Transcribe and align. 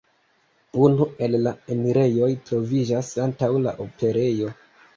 Unu 0.85 1.07
el 1.25 1.37
la 1.49 1.53
enirejoj 1.75 2.31
troviĝas 2.49 3.13
antaŭ 3.27 3.53
la 3.69 3.79
operejo. 3.89 4.53